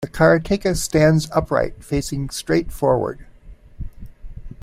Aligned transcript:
The 0.03 0.07
karateka 0.07 0.75
stands 0.75 1.29
upright, 1.29 1.83
facing 1.83 2.31
straight 2.31 2.71
forward. 2.71 3.27